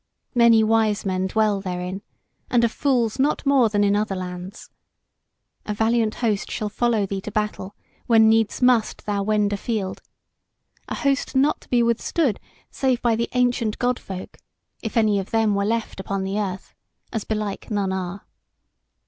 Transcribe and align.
Many 0.33 0.63
wise 0.63 1.05
men 1.05 1.27
dwell 1.27 1.61
therein, 1.61 2.01
and 2.49 2.63
of 2.63 2.71
fools 2.71 3.19
not 3.19 3.45
more 3.45 3.69
than 3.69 3.83
in 3.83 3.95
other 3.95 4.15
lands. 4.15 4.71
A 5.67 5.75
valiant 5.75 6.15
host 6.25 6.49
shall 6.49 6.69
follow 6.69 7.05
thee 7.05 7.21
to 7.21 7.29
battle 7.29 7.75
when 8.07 8.27
needs 8.27 8.63
must 8.63 9.05
thou 9.05 9.21
wend 9.21 9.53
afield; 9.53 10.01
an 10.89 10.95
host 10.95 11.35
not 11.35 11.61
to 11.61 11.69
be 11.69 11.83
withstood, 11.83 12.39
save 12.71 12.99
by 13.03 13.15
the 13.15 13.29
ancient 13.33 13.77
God 13.77 13.99
folk, 13.99 14.37
if 14.81 14.97
any 14.97 15.19
of 15.19 15.29
them 15.29 15.53
were 15.53 15.65
left 15.65 15.99
upon 15.99 16.23
the 16.23 16.39
earth, 16.39 16.73
as 17.13 17.23
belike 17.23 17.69
none 17.69 17.93
are. 17.93 18.25